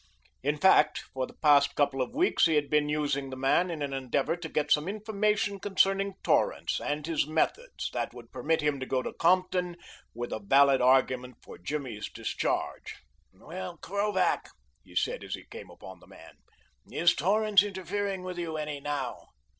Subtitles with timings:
[0.41, 3.83] In fact, for the past couple of weeks he had been using the man in
[3.83, 8.79] an endeavor to get some information concerning Torrance and his methods that would permit him
[8.79, 9.77] to go to Compton
[10.15, 12.95] with a valid argument for Jimmy's discharge.
[13.31, 14.49] "Well, Krovac,"
[14.83, 16.37] he said as he came upon the man,
[16.91, 19.27] "is Torrance interfering with you any now?"